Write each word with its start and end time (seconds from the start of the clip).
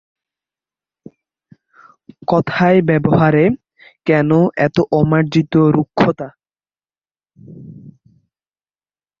কথায় 2.27 2.79
ব্যবহারে 2.81 3.45
কেন 4.07 4.29
এত 4.57 4.77
অমার্জিত 4.91 5.53
রুক্ষতা? 5.75 6.27